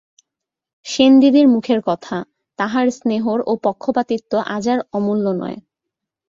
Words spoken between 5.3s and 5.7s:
নয়।